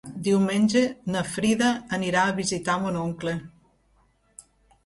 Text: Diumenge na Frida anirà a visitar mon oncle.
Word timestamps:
Diumenge 0.27 0.81
na 1.15 1.21
Frida 1.33 1.67
anirà 1.99 2.25
a 2.31 2.35
visitar 2.39 2.79
mon 2.87 2.99
oncle. 3.05 3.35